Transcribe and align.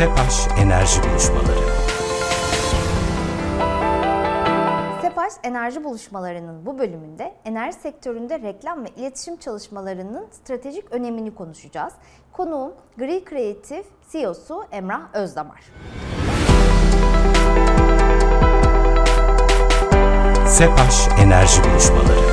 SEPAŞ 0.00 0.48
Enerji 0.58 1.02
Buluşmaları 1.02 1.60
SEPAŞ 5.02 5.32
Enerji 5.42 5.84
Buluşmaları'nın 5.84 6.66
bu 6.66 6.78
bölümünde 6.78 7.34
enerji 7.44 7.78
sektöründe 7.78 8.40
reklam 8.40 8.84
ve 8.84 8.88
iletişim 8.88 9.36
çalışmalarının 9.36 10.28
stratejik 10.30 10.92
önemini 10.92 11.34
konuşacağız. 11.34 11.92
Konuğum 12.32 12.72
Gri 12.98 13.24
Creative 13.30 13.84
CEO'su 14.12 14.64
Emrah 14.72 15.14
Özdamar. 15.14 15.60
SEPAŞ 20.46 21.08
Enerji 21.22 21.64
Buluşmaları 21.64 22.30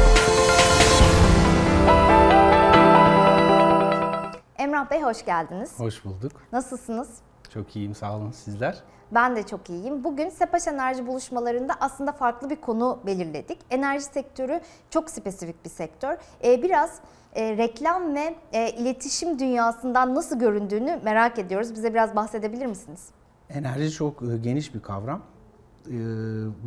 Emrah 4.57 4.91
Bey 4.91 5.02
hoş 5.02 5.26
geldiniz. 5.26 5.79
Hoş 5.79 6.05
bulduk. 6.05 6.31
Nasılsınız? 6.52 7.09
Çok 7.57 7.75
iyiyim 7.75 7.95
sağ 7.95 8.17
olun 8.17 8.31
sizler. 8.31 8.84
Ben 9.11 9.35
de 9.35 9.43
çok 9.43 9.70
iyiyim. 9.70 10.03
Bugün 10.03 10.29
Sepaş 10.29 10.67
Enerji 10.67 11.07
buluşmalarında 11.07 11.73
aslında 11.79 12.11
farklı 12.11 12.49
bir 12.49 12.55
konu 12.55 12.99
belirledik. 13.05 13.57
Enerji 13.70 14.05
sektörü 14.05 14.61
çok 14.89 15.09
spesifik 15.09 15.65
bir 15.65 15.70
sektör. 15.70 16.17
Ee, 16.43 16.63
biraz 16.63 16.99
e, 17.35 17.57
reklam 17.57 18.15
ve 18.15 18.35
e, 18.53 18.71
iletişim 18.71 19.39
dünyasından 19.39 20.15
nasıl 20.15 20.39
göründüğünü 20.39 20.99
merak 21.03 21.39
ediyoruz. 21.39 21.73
Bize 21.73 21.93
biraz 21.93 22.15
bahsedebilir 22.15 22.65
misiniz? 22.65 23.07
Enerji 23.49 23.91
çok 23.91 24.21
e, 24.21 24.37
geniş 24.37 24.76
bir 24.76 24.81
kavram 24.81 25.20
e, 25.20 25.21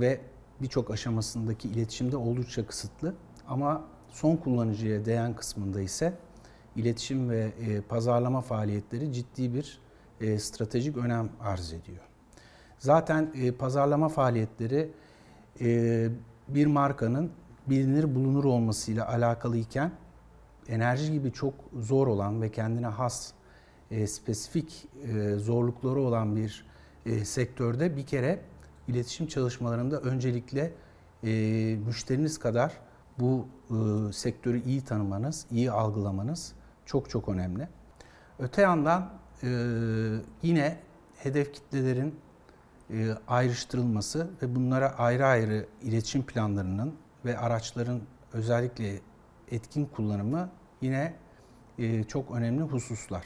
ve 0.00 0.20
birçok 0.60 0.90
aşamasındaki 0.90 1.68
iletişimde 1.68 2.16
oldukça 2.16 2.66
kısıtlı. 2.66 3.14
Ama 3.48 3.82
son 4.10 4.36
kullanıcıya 4.36 5.04
değen 5.04 5.34
kısmında 5.34 5.80
ise 5.80 6.12
iletişim 6.76 7.30
ve 7.30 7.52
e, 7.60 7.80
pazarlama 7.80 8.40
faaliyetleri 8.40 9.12
ciddi 9.12 9.54
bir 9.54 9.89
e, 10.20 10.38
stratejik 10.38 10.96
önem 10.96 11.28
arz 11.40 11.72
ediyor. 11.72 12.02
Zaten 12.78 13.30
e, 13.34 13.52
pazarlama 13.52 14.08
faaliyetleri 14.08 14.90
e, 15.60 16.08
bir 16.48 16.66
markanın 16.66 17.30
bilinir 17.66 18.14
bulunur 18.14 18.44
olmasıyla 18.44 19.08
alakalıyken 19.08 19.92
enerji 20.68 21.12
gibi 21.12 21.32
çok 21.32 21.54
zor 21.78 22.06
olan 22.06 22.42
ve 22.42 22.52
kendine 22.52 22.86
has 22.86 23.32
e, 23.90 24.06
spesifik 24.06 24.88
e, 25.02 25.34
zorlukları 25.34 26.00
olan 26.00 26.36
bir 26.36 26.66
e, 27.06 27.24
sektörde 27.24 27.96
bir 27.96 28.06
kere 28.06 28.40
iletişim 28.88 29.26
çalışmalarında 29.26 30.00
öncelikle 30.00 30.72
e, 31.24 31.30
müşteriniz 31.86 32.38
kadar 32.38 32.72
bu 33.18 33.46
e, 33.70 34.12
sektörü 34.12 34.62
iyi 34.62 34.84
tanımanız, 34.84 35.46
iyi 35.50 35.70
algılamanız 35.70 36.52
çok 36.86 37.10
çok 37.10 37.28
önemli. 37.28 37.68
Öte 38.38 38.62
yandan 38.62 39.19
e, 39.42 39.48
yine 40.42 40.76
hedef 41.16 41.52
kitlelerin 41.52 42.14
e, 42.90 43.08
ayrıştırılması 43.28 44.30
ve 44.42 44.54
bunlara 44.56 44.98
ayrı 44.98 45.26
ayrı 45.26 45.66
iletişim 45.82 46.22
planlarının 46.22 46.94
ve 47.24 47.38
araçların 47.38 48.00
özellikle 48.32 49.00
etkin 49.50 49.86
kullanımı 49.86 50.48
yine 50.80 51.14
e, 51.78 52.04
çok 52.04 52.30
önemli 52.30 52.62
hususlar. 52.62 53.24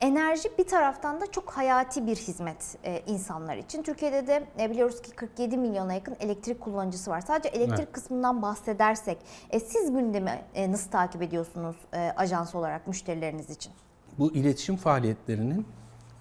Enerji 0.00 0.58
bir 0.58 0.66
taraftan 0.66 1.20
da 1.20 1.30
çok 1.30 1.50
hayati 1.50 2.06
bir 2.06 2.16
hizmet 2.16 2.76
e, 2.84 3.02
insanlar 3.06 3.56
için. 3.56 3.82
Türkiye'de 3.82 4.26
de 4.26 4.46
e, 4.60 4.70
biliyoruz 4.70 5.02
ki 5.02 5.10
47 5.10 5.56
milyona 5.56 5.94
yakın 5.94 6.16
elektrik 6.20 6.60
kullanıcısı 6.60 7.10
var. 7.10 7.20
Sadece 7.20 7.48
elektrik 7.48 7.78
evet. 7.78 7.92
kısmından 7.92 8.42
bahsedersek 8.42 9.18
e, 9.50 9.60
siz 9.60 9.92
gündemi 9.92 10.44
e, 10.54 10.72
nasıl 10.72 10.90
takip 10.90 11.22
ediyorsunuz 11.22 11.76
e, 11.94 12.12
ajans 12.16 12.54
olarak 12.54 12.86
müşterileriniz 12.86 13.50
için? 13.50 13.72
Bu 14.18 14.32
iletişim 14.32 14.76
faaliyetlerinin 14.76 15.66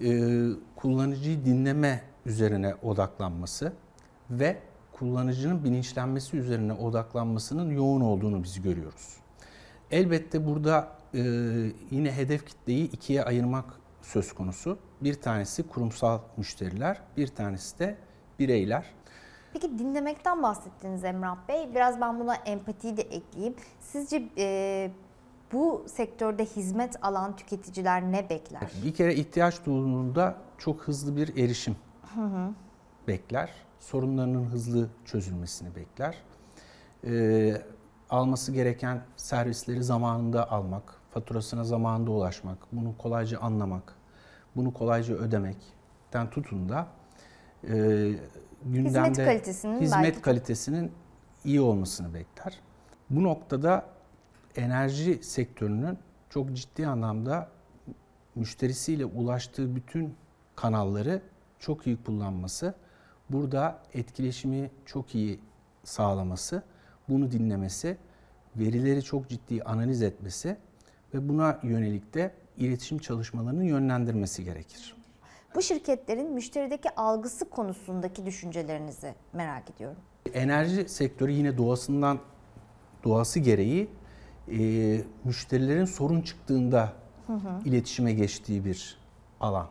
e, 0.01 0.09
kullanıcıyı 0.75 1.45
dinleme 1.45 2.01
üzerine 2.25 2.75
odaklanması 2.75 3.73
ve 4.29 4.57
kullanıcının 4.91 5.63
bilinçlenmesi 5.63 6.37
üzerine 6.37 6.73
odaklanmasının 6.73 7.71
yoğun 7.71 8.01
olduğunu 8.01 8.43
biz 8.43 8.61
görüyoruz. 8.61 9.17
Elbette 9.91 10.45
burada 10.45 10.91
e, 11.13 11.19
yine 11.91 12.11
hedef 12.11 12.47
kitleyi 12.47 12.91
ikiye 12.91 13.23
ayırmak 13.23 13.65
söz 14.01 14.33
konusu. 14.33 14.77
Bir 15.01 15.21
tanesi 15.21 15.67
kurumsal 15.67 16.19
müşteriler, 16.37 17.01
bir 17.17 17.27
tanesi 17.27 17.79
de 17.79 17.97
bireyler. 18.39 18.85
Peki 19.53 19.79
dinlemekten 19.79 20.43
bahsettiniz 20.43 21.03
Emrah 21.03 21.37
Bey. 21.47 21.69
Biraz 21.75 22.01
ben 22.01 22.19
buna 22.19 22.35
empatiyi 22.35 22.97
de 22.97 23.01
ekleyeyim. 23.01 23.55
Sizce 23.79 24.23
e, 24.37 24.91
bu 25.53 25.85
sektörde 25.87 26.45
hizmet 26.45 26.95
alan 27.01 27.35
tüketiciler 27.35 28.11
ne 28.11 28.29
bekler? 28.29 28.71
Bir 28.85 28.93
kere 28.93 29.15
ihtiyaç 29.15 29.65
duyduğunda 29.65 30.35
çok 30.57 30.81
hızlı 30.81 31.15
bir 31.15 31.37
erişim 31.43 31.75
hı 32.15 32.21
hı. 32.21 32.53
bekler. 33.07 33.49
Sorunlarının 33.79 34.45
hızlı 34.45 34.89
çözülmesini 35.05 35.75
bekler. 35.75 36.17
Ee, 37.07 37.61
alması 38.09 38.51
gereken 38.51 39.01
servisleri 39.15 39.83
zamanında 39.83 40.51
almak, 40.51 40.93
faturasına 41.09 41.63
zamanında 41.63 42.11
ulaşmak, 42.11 42.57
bunu 42.71 42.97
kolayca 42.97 43.39
anlamak, 43.39 43.95
bunu 44.55 44.73
kolayca 44.73 45.15
ödemekten 45.15 46.29
tutun 46.29 46.69
da 46.69 46.87
e, 47.63 47.69
gündemde 48.65 49.09
hizmet 49.09 49.17
kalitesinin, 49.17 49.81
hizmet 49.81 50.03
belki. 50.03 50.21
kalitesinin 50.21 50.91
iyi 51.45 51.61
olmasını 51.61 52.13
bekler. 52.13 52.59
Bu 53.09 53.23
noktada 53.23 53.85
enerji 54.57 55.23
sektörünün 55.23 55.97
çok 56.29 56.53
ciddi 56.53 56.87
anlamda 56.87 57.49
müşterisiyle 58.35 59.05
ulaştığı 59.05 59.75
bütün 59.75 60.15
kanalları 60.55 61.21
çok 61.59 61.87
iyi 61.87 61.97
kullanması, 62.03 62.73
burada 63.29 63.79
etkileşimi 63.93 64.71
çok 64.85 65.15
iyi 65.15 65.39
sağlaması, 65.83 66.63
bunu 67.09 67.31
dinlemesi, 67.31 67.97
verileri 68.55 69.03
çok 69.03 69.29
ciddi 69.29 69.63
analiz 69.63 70.01
etmesi 70.01 70.57
ve 71.13 71.29
buna 71.29 71.59
yönelik 71.63 72.13
de 72.13 72.31
iletişim 72.57 72.97
çalışmalarını 72.97 73.65
yönlendirmesi 73.65 74.43
gerekir. 74.43 74.95
Bu 75.55 75.61
şirketlerin 75.61 76.33
müşterideki 76.33 76.95
algısı 76.95 77.49
konusundaki 77.49 78.25
düşüncelerinizi 78.25 79.15
merak 79.33 79.69
ediyorum. 79.71 79.97
Enerji 80.33 80.89
sektörü 80.89 81.31
yine 81.31 81.57
doğasından 81.57 82.19
doğası 83.03 83.39
gereği 83.39 83.89
e, 84.51 85.01
müşterilerin 85.23 85.85
sorun 85.85 86.21
çıktığında 86.21 86.93
hı 87.27 87.33
hı. 87.33 87.59
iletişime 87.65 88.13
geçtiği 88.13 88.65
bir 88.65 88.97
alan. 89.39 89.67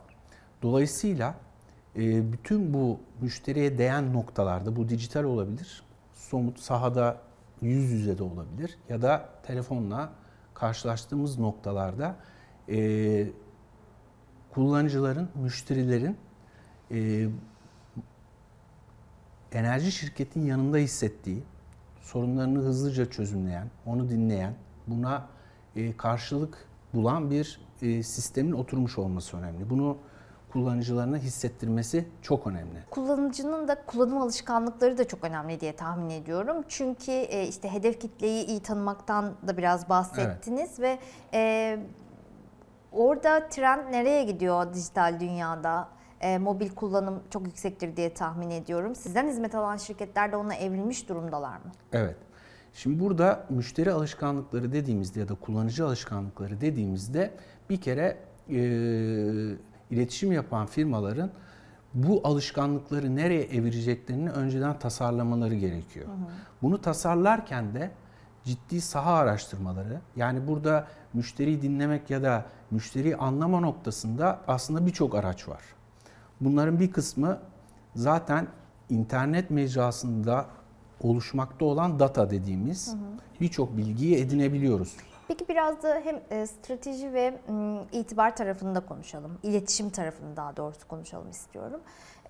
Dolayısıyla 0.62 1.34
e, 1.96 2.32
bütün 2.32 2.74
bu 2.74 3.00
müşteriye 3.20 3.78
değen 3.78 4.12
noktalarda 4.12 4.76
bu 4.76 4.88
dijital 4.88 5.24
olabilir, 5.24 5.82
somut 6.12 6.60
sahada 6.60 7.20
yüz 7.60 7.90
yüze 7.90 8.18
de 8.18 8.22
olabilir 8.22 8.78
ya 8.88 9.02
da 9.02 9.28
telefonla 9.42 10.12
karşılaştığımız 10.54 11.38
noktalarda 11.38 12.16
e, 12.68 13.28
kullanıcıların, 14.50 15.28
müşterilerin 15.34 16.16
e, 16.90 17.28
enerji 19.52 19.92
şirketin 19.92 20.46
yanında 20.46 20.76
hissettiği, 20.76 21.42
sorunlarını 22.00 22.58
hızlıca 22.58 23.10
çözümleyen, 23.10 23.70
onu 23.86 24.08
dinleyen, 24.08 24.54
buna 24.86 25.26
e, 25.76 25.96
karşılık 25.96 26.68
bulan 26.94 27.30
bir 27.30 27.60
e, 27.82 28.02
sistemin 28.02 28.52
oturmuş 28.52 28.98
olması 28.98 29.36
önemli. 29.36 29.70
Bunu 29.70 29.98
kullanıcılarına 30.52 31.16
hissettirmesi 31.16 32.08
çok 32.22 32.46
önemli. 32.46 32.84
Kullanıcının 32.90 33.68
da 33.68 33.84
kullanım 33.86 34.18
alışkanlıkları 34.18 34.98
da 34.98 35.08
çok 35.08 35.24
önemli 35.24 35.60
diye 35.60 35.76
tahmin 35.76 36.10
ediyorum. 36.10 36.64
Çünkü 36.68 37.12
e, 37.12 37.46
işte 37.48 37.72
hedef 37.72 38.00
kitleyi 38.00 38.46
iyi 38.46 38.60
tanımaktan 38.60 39.34
da 39.46 39.56
biraz 39.56 39.88
bahsettiniz 39.88 40.80
evet. 40.80 40.80
ve 40.80 40.98
e, 41.34 41.78
orada 42.92 43.48
trend 43.48 43.92
nereye 43.92 44.24
gidiyor 44.24 44.74
dijital 44.74 45.20
dünyada? 45.20 45.88
E, 46.20 46.38
mobil 46.38 46.70
kullanım 46.70 47.22
çok 47.30 47.46
yüksektir 47.46 47.96
diye 47.96 48.14
tahmin 48.14 48.50
ediyorum. 48.50 48.94
Sizden 48.94 49.28
hizmet 49.28 49.54
alan 49.54 49.76
şirketler 49.76 50.32
de 50.32 50.36
ona 50.36 50.54
evrilmiş 50.54 51.08
durumdalar 51.08 51.56
mı? 51.56 51.72
Evet. 51.92 52.16
Şimdi 52.76 53.00
burada 53.00 53.46
müşteri 53.50 53.92
alışkanlıkları 53.92 54.72
dediğimizde 54.72 55.20
ya 55.20 55.28
da 55.28 55.34
kullanıcı 55.34 55.86
alışkanlıkları 55.86 56.60
dediğimizde 56.60 57.34
bir 57.70 57.80
kere 57.80 58.18
e, 58.48 58.56
iletişim 59.90 60.32
yapan 60.32 60.66
firmaların 60.66 61.30
bu 61.94 62.20
alışkanlıkları 62.24 63.16
nereye 63.16 63.42
evireceklerini 63.42 64.30
önceden 64.30 64.78
tasarlamaları 64.78 65.54
gerekiyor. 65.54 66.06
Hı 66.06 66.12
hı. 66.12 66.16
Bunu 66.62 66.80
tasarlarken 66.80 67.74
de 67.74 67.90
ciddi 68.44 68.80
saha 68.80 69.12
araştırmaları 69.12 70.00
yani 70.16 70.46
burada 70.46 70.86
müşteriyi 71.12 71.62
dinlemek 71.62 72.10
ya 72.10 72.22
da 72.22 72.44
müşteriyi 72.70 73.16
anlama 73.16 73.60
noktasında 73.60 74.40
aslında 74.48 74.86
birçok 74.86 75.14
araç 75.14 75.48
var. 75.48 75.62
Bunların 76.40 76.80
bir 76.80 76.92
kısmı 76.92 77.38
zaten 77.94 78.46
internet 78.90 79.50
mecrasında 79.50 80.46
oluşmakta 81.06 81.64
olan 81.64 81.98
data 81.98 82.30
dediğimiz 82.30 82.96
birçok 83.40 83.76
bilgiyi 83.76 84.16
edinebiliyoruz. 84.16 84.96
Peki 85.28 85.48
biraz 85.48 85.82
da 85.82 86.00
hem 86.04 86.20
e, 86.30 86.46
strateji 86.46 87.12
ve 87.12 87.40
itibar 87.92 88.36
tarafında 88.36 88.80
konuşalım. 88.80 89.38
İletişim 89.42 89.90
tarafını 89.90 90.36
daha 90.36 90.56
doğrusu 90.56 90.88
konuşalım 90.88 91.30
istiyorum. 91.30 91.80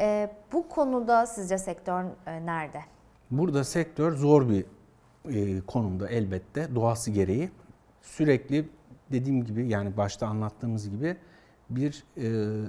E, 0.00 0.30
bu 0.52 0.68
konuda 0.68 1.26
sizce 1.26 1.58
sektör 1.58 2.04
e, 2.26 2.46
nerede? 2.46 2.80
Burada 3.30 3.64
sektör 3.64 4.12
zor 4.12 4.48
bir 4.48 4.64
konumda 5.60 6.08
elbette 6.08 6.74
doğası 6.74 7.10
gereği. 7.10 7.50
Sürekli 8.02 8.68
dediğim 9.12 9.44
gibi 9.44 9.68
yani 9.68 9.96
başta 9.96 10.26
anlattığımız 10.26 10.90
gibi 10.90 11.16
bir 11.70 12.04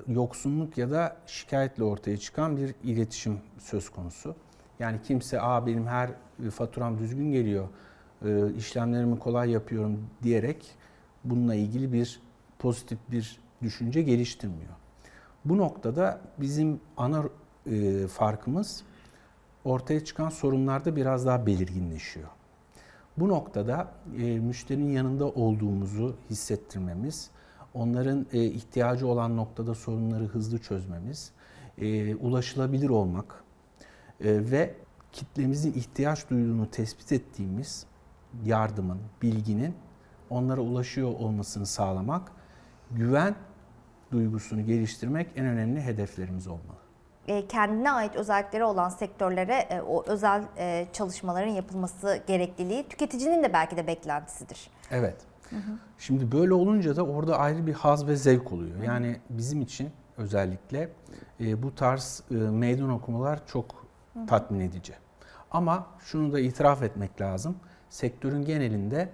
yoksunluk 0.07 0.77
ya 0.77 0.92
da 0.92 1.18
şikayetle 1.25 1.83
ortaya 1.83 2.18
çıkan 2.18 2.57
bir 2.57 2.75
iletişim 2.83 3.39
söz 3.59 3.89
konusu. 3.89 4.36
Yani 4.80 5.00
kimse 5.04 5.42
aa 5.42 5.66
benim 5.66 5.88
her 5.88 6.10
faturam 6.52 7.00
düzgün 7.00 7.32
geliyor 7.32 7.68
e, 8.26 8.54
işlemlerimi 8.54 9.20
kolay 9.20 9.52
yapıyorum 9.52 10.10
diyerek 10.24 10.66
bununla 11.24 11.56
ilgili 11.56 11.94
bir 11.94 12.22
pozitif 12.60 13.00
bir 13.12 13.40
düşünce 13.62 14.02
geliştirmiyor. 14.02 14.72
Bu 15.46 15.58
noktada 15.58 16.22
bizim 16.38 16.80
ana 16.98 17.24
e, 17.66 18.08
farkımız 18.08 18.84
ortaya 19.66 20.06
çıkan 20.06 20.30
sorunlarda 20.30 20.96
biraz 20.96 21.26
daha 21.26 21.46
belirginleşiyor. 21.46 22.28
Bu 23.18 23.28
noktada 23.28 23.92
e, 24.18 24.40
müşterinin 24.40 24.92
yanında 24.92 25.26
olduğumuzu 25.26 26.16
hissettirmemiz, 26.30 27.30
onların 27.74 28.26
e, 28.34 28.46
ihtiyacı 28.46 29.08
olan 29.08 29.38
noktada 29.38 29.76
sorunları 29.76 30.24
hızlı 30.24 30.60
çözmemiz, 30.60 31.32
e, 31.78 32.16
ulaşılabilir 32.16 32.90
olmak 32.90 33.26
e, 33.26 33.47
ve 34.22 34.75
kitlemizin 35.12 35.74
ihtiyaç 35.74 36.30
duyduğunu 36.30 36.72
tespit 36.72 37.12
ettiğimiz 37.12 37.86
yardımın, 38.44 39.00
bilginin 39.22 39.75
onlara 40.30 40.62
ulaşıyor 40.62 41.08
olmasını 41.08 41.66
sağlamak, 41.66 42.31
güven 42.92 43.36
duygusunu 44.12 44.66
geliştirmek 44.66 45.28
en 45.36 45.46
önemli 45.46 45.81
hedeflerimiz 45.81 46.48
olmalı. 46.48 46.78
E, 47.28 47.48
kendine 47.48 47.92
ait 47.92 48.16
özellikleri 48.16 48.64
olan 48.64 48.90
sektörlere 48.90 49.54
e, 49.54 49.81
o 49.81 50.04
özel 50.06 50.44
e, 50.58 50.88
çalışmaların 50.94 51.52
yapılması 51.52 52.24
gerekliliği 52.28 52.90
tüketicinin 52.90 53.44
de 53.44 53.54
belki 53.54 53.78
de 53.78 53.88
beklentisidir. 53.88 54.69
Evet. 54.92 55.16
Hı 55.50 55.56
hı. 55.56 55.72
Şimdi 55.98 56.31
böyle 56.31 56.54
olunca 56.54 56.96
da 56.96 57.06
orada 57.06 57.40
ayrı 57.40 57.68
bir 57.68 57.74
haz 57.74 58.08
ve 58.08 58.16
zevk 58.16 58.52
oluyor. 58.52 58.84
Yani 58.84 59.19
bizim 59.30 59.62
için 59.62 59.90
özellikle 60.18 60.90
bu 61.40 61.75
tarz 61.75 62.24
meydan 62.30 62.90
okumalar 62.90 63.48
çok 63.48 63.87
tatmin 64.25 64.60
edici. 64.60 64.94
Ama 65.52 65.88
şunu 66.00 66.34
da 66.34 66.40
itiraf 66.40 66.84
etmek 66.84 67.22
lazım 67.22 67.56
sektörün 67.90 68.46
genelinde 68.46 69.10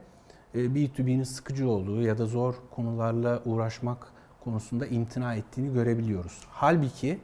B2B'nin 0.55 1.19
e, 1.19 1.25
sıkıcı 1.25 1.69
olduğu 1.69 2.01
ya 2.01 2.17
da 2.17 2.25
zor 2.25 2.55
konularla 2.71 3.41
uğraşmak 3.45 4.07
konusunda 4.43 4.87
imtina 4.87 5.35
ettiğini 5.35 5.73
görebiliyoruz. 5.73 6.41
Halbuki 6.49 7.19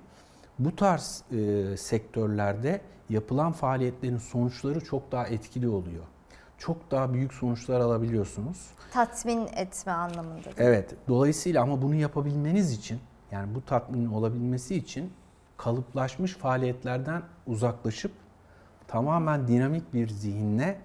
bu 0.59 0.75
tarz 0.75 1.23
e, 1.31 1.77
sektörlerde 1.77 2.81
yapılan 3.09 3.51
faaliyetlerin 3.51 4.17
sonuçları 4.17 4.83
çok 4.83 5.11
daha 5.11 5.27
etkili 5.27 5.67
oluyor. 5.67 6.03
Çok 6.57 6.91
daha 6.91 7.13
büyük 7.13 7.33
sonuçlar 7.33 7.79
alabiliyorsunuz. 7.79 8.69
Tatmin 8.91 9.47
etme 9.55 9.91
anlamında. 9.91 10.49
Evet. 10.57 10.95
Dolayısıyla 11.07 11.63
ama 11.63 11.81
bunu 11.81 11.95
yapabilmeniz 11.95 12.71
için 12.71 12.99
yani 13.31 13.55
bu 13.55 13.65
tatminin 13.65 14.09
olabilmesi 14.09 14.75
için 14.75 15.13
kalıplaşmış 15.59 16.33
faaliyetlerden 16.33 17.21
uzaklaşıp 17.47 18.11
tamamen 18.87 19.47
dinamik 19.47 19.93
bir 19.93 20.07
zihinle 20.09 20.79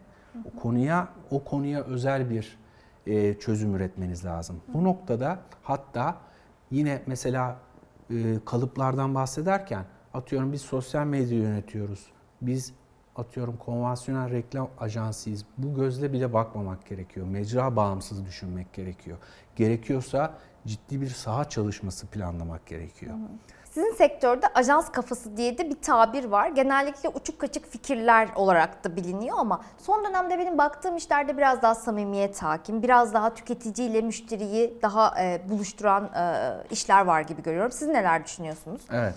o 0.44 0.61
konuya 0.61 1.09
o 1.31 1.44
konuya 1.44 1.82
özel 1.82 2.31
bir 2.31 2.59
e, 3.06 3.35
çözüm 3.38 3.75
üretmeniz 3.75 4.25
lazım. 4.25 4.61
Bu 4.75 4.85
noktada 4.85 5.38
hatta 5.62 6.17
yine 6.71 7.03
mesela 7.06 7.56
e, 8.11 8.37
kalıplardan 8.44 9.15
bahsederken 9.15 9.85
atıyorum 10.15 10.53
biz 10.53 10.62
sosyal 10.62 11.06
medya 11.06 11.38
yönetiyoruz. 11.38 12.06
Biz 12.43 12.73
atıyorum 13.17 13.56
konvansiyonel 13.56 14.31
reklam 14.31 14.69
ajansıyız. 14.79 15.44
Bu 15.59 15.75
gözle 15.75 16.12
bile 16.12 16.32
bakmamak 16.32 16.87
gerekiyor. 16.87 17.27
Mecra 17.27 17.77
bağımsız 17.77 18.27
düşünmek 18.27 18.73
gerekiyor. 18.73 19.19
Gerekiyorsa 19.56 20.38
ciddi 20.67 21.00
bir 21.00 21.09
saha 21.09 21.49
çalışması 21.49 22.06
planlamak 22.06 22.67
gerekiyor. 22.67 23.15
Hı 23.15 23.19
hı. 23.19 23.29
Sizin 23.75 23.93
sektörde 23.93 24.47
ajans 24.55 24.93
kafası 24.93 25.37
diye 25.37 25.59
de 25.59 25.71
bir 25.71 25.82
tabir 25.82 26.25
var. 26.25 26.49
Genellikle 26.49 27.09
uçuk 27.09 27.38
kaçık 27.38 27.67
fikirler 27.71 28.29
olarak 28.37 28.85
da 28.85 28.97
biliniyor 28.97 29.37
ama 29.38 29.61
son 29.79 30.05
dönemde 30.05 30.38
benim 30.38 30.59
baktığım 30.59 30.97
işlerde 30.97 31.37
biraz 31.37 31.62
daha 31.62 31.75
samimiyet 31.75 32.43
hakim, 32.43 32.82
biraz 32.82 33.15
daha 33.15 33.35
tüketiciyle 33.35 34.00
müşteriyi 34.00 34.79
daha 34.82 35.23
e, 35.23 35.43
buluşturan 35.49 36.05
e, 36.05 36.53
işler 36.71 37.05
var 37.05 37.21
gibi 37.21 37.43
görüyorum. 37.43 37.73
Siz 37.73 37.88
neler 37.88 38.25
düşünüyorsunuz? 38.25 38.82
Evet. 38.91 39.15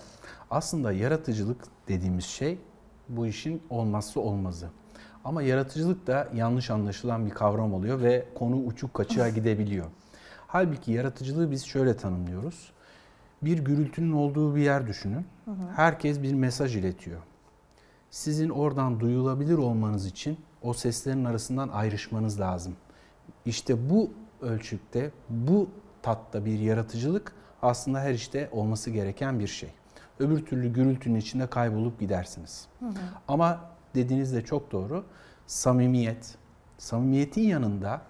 Aslında 0.52 0.92
yaratıcılık 0.92 1.64
dediğimiz 1.88 2.26
şey 2.26 2.60
bu 3.10 3.28
işin 3.28 3.64
olmazsa 3.70 4.20
olmazı. 4.20 4.70
Ama 5.26 5.42
yaratıcılık 5.42 6.08
da 6.08 6.28
yanlış 6.34 6.70
anlaşılan 6.70 7.26
bir 7.26 7.32
kavram 7.32 7.74
oluyor 7.74 8.02
ve 8.02 8.26
konu 8.36 8.56
uçuk 8.56 8.94
kaçığa 8.94 9.30
gidebiliyor. 9.30 9.86
Halbuki 10.48 10.92
yaratıcılığı 10.92 11.52
biz 11.52 11.66
şöyle 11.66 11.98
tanımlıyoruz 11.98 12.77
bir 13.42 13.60
gürültünün 13.60 14.12
olduğu 14.12 14.56
bir 14.56 14.62
yer 14.62 14.88
düşünün. 14.88 15.26
Hı 15.46 15.52
hı. 15.52 15.56
Herkes 15.76 16.22
bir 16.22 16.34
mesaj 16.34 16.76
iletiyor. 16.76 17.22
Sizin 18.10 18.50
oradan 18.50 19.00
duyulabilir 19.00 19.58
olmanız 19.58 20.06
için 20.06 20.38
o 20.62 20.74
seslerin 20.74 21.26
arasından 21.26 21.70
ayrışmanız 21.70 22.40
lazım. 22.40 22.76
İşte 23.46 23.90
bu 23.90 24.12
ölçükte, 24.42 25.12
bu 25.30 25.70
tatta 26.02 26.46
bir 26.46 26.60
yaratıcılık 26.60 27.34
aslında 27.62 28.00
her 28.00 28.14
işte 28.14 28.50
olması 28.52 28.92
gereken 28.92 29.40
bir 29.40 29.48
şey. 29.48 29.70
Öbür 30.20 30.46
türlü 30.46 30.74
gürültünün 30.74 31.20
içinde 31.20 31.48
kaybolup 31.48 32.00
gidersiniz. 32.00 32.68
Hı 32.80 32.86
hı. 32.86 32.94
Ama 33.28 33.62
dediğiniz 33.96 34.34
de 34.34 34.42
çok 34.42 34.72
doğru. 34.72 35.06
Samimiyet, 35.48 36.36
samimiyetin 36.78 37.42
yanında 37.42 38.02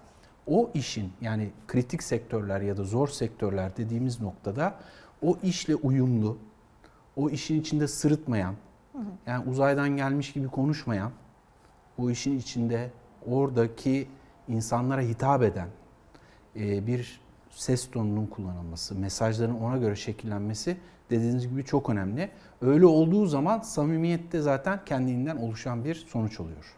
o 0.48 0.72
işin 0.74 1.14
yani 1.22 1.52
kritik 1.68 2.04
sektörler 2.04 2.62
ya 2.62 2.78
da 2.78 2.84
zor 2.84 3.08
sektörler 3.08 3.78
dediğimiz 3.78 4.22
noktada 4.22 4.76
o 5.22 5.38
işle 5.44 5.76
uyumlu, 5.76 6.38
o 7.16 7.30
işin 7.30 7.62
içinde 7.62 7.88
sırıtmayan, 7.88 8.56
yani 9.26 9.50
uzaydan 9.50 9.90
gelmiş 9.90 10.34
gibi 10.34 10.48
konuşmayan, 10.48 11.12
o 11.98 12.10
işin 12.10 12.40
içinde 12.40 12.92
oradaki 13.26 14.08
insanlara 14.48 15.02
hitap 15.02 15.44
eden 15.44 15.68
e, 16.56 16.88
bir 16.88 17.22
ses 17.50 17.92
tonunun 17.92 18.28
kullanılması, 18.28 18.96
mesajların 18.96 19.62
ona 19.62 19.78
göre 19.78 19.96
şekillenmesi 19.96 20.78
dediğiniz 21.10 21.50
gibi 21.50 21.66
çok 21.66 21.90
önemli. 21.90 22.30
Öyle 22.62 22.86
olduğu 22.86 23.26
zaman 23.26 23.60
samimiyette 23.60 24.42
zaten 24.42 24.80
kendinden 24.86 25.38
oluşan 25.38 25.86
bir 25.86 25.96
sonuç 25.96 26.40
oluyor. 26.40 26.78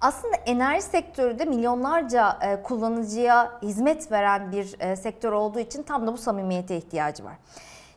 Aslında 0.00 0.36
enerji 0.36 0.82
sektörü 0.82 1.38
de 1.38 1.44
milyonlarca 1.44 2.38
e, 2.42 2.62
kullanıcıya 2.62 3.60
hizmet 3.62 4.12
veren 4.12 4.52
bir 4.52 4.76
e, 4.80 4.96
sektör 4.96 5.32
olduğu 5.32 5.58
için 5.58 5.82
tam 5.82 6.06
da 6.06 6.12
bu 6.12 6.16
samimiyete 6.16 6.76
ihtiyacı 6.76 7.24
var. 7.24 7.36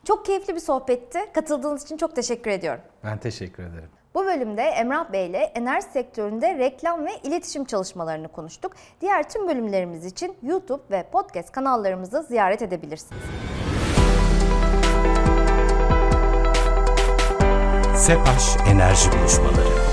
Çok 0.08 0.25
keyifli 0.25 0.55
bir 0.55 0.60
sohbetti. 0.60 1.20
Katıldığınız 1.34 1.84
için 1.84 1.98
çok 1.98 2.15
teşekkür 2.15 2.51
ediyorum. 2.51 2.81
Ben 3.03 3.17
teşekkür 3.17 3.63
ederim. 3.63 3.89
Bu 4.15 4.25
bölümde 4.25 4.62
Emrah 4.62 5.12
Bey 5.12 5.27
ile 5.27 5.38
enerji 5.38 5.88
sektöründe 5.88 6.58
reklam 6.58 7.05
ve 7.05 7.12
iletişim 7.24 7.65
çalışmalarını 7.65 8.27
konuştuk. 8.27 8.72
Diğer 9.01 9.29
tüm 9.29 9.48
bölümlerimiz 9.48 10.05
için 10.05 10.36
YouTube 10.43 10.84
ve 10.91 11.03
podcast 11.12 11.51
kanallarımızı 11.51 12.24
ziyaret 12.24 12.62
edebilirsiniz. 12.62 13.22
SEPAŞ 17.96 18.58
Enerji 18.67 19.12
Buluşmaları 19.12 19.90